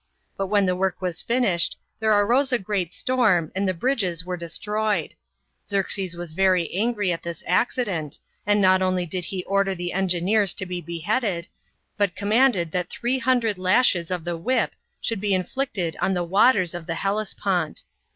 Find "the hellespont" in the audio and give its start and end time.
16.87-17.83